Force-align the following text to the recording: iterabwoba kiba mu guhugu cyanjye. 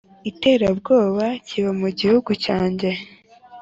iterabwoba 0.29 1.25
kiba 1.47 1.71
mu 1.79 1.87
guhugu 1.99 2.31
cyanjye. 2.43 2.89